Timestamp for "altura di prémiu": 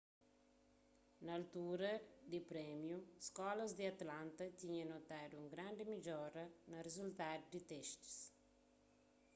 1.39-2.97